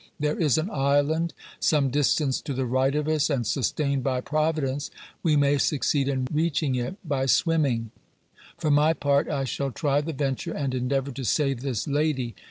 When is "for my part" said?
8.57-9.29